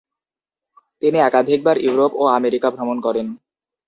[1.01, 3.27] তিনি একাধিকবার ইউরোপ ও আমেরিকা ভ্রমণ করেন।